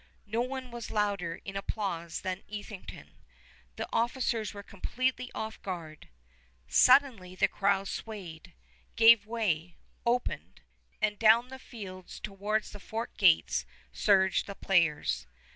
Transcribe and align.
No 0.25 0.41
one 0.41 0.71
was 0.71 0.89
louder 0.89 1.41
in 1.45 1.55
applause 1.55 2.21
than 2.21 2.41
Etherington. 2.51 3.11
The 3.75 3.87
officers 3.93 4.51
were 4.51 4.63
completely 4.63 5.31
off 5.35 5.61
guard. 5.61 6.09
Suddenly 6.67 7.35
the 7.35 7.47
crowds 7.47 7.91
swayed, 7.91 8.53
gave 8.95 9.27
way, 9.27 9.77
opened;... 10.03 10.61
and 11.03 11.19
down 11.19 11.49
the 11.49 11.59
field 11.59 12.07
towards 12.07 12.71
the 12.71 12.79
fort 12.79 13.15
gates 13.15 13.63
surged 13.93 14.47
the 14.47 14.55
players. 14.55 15.27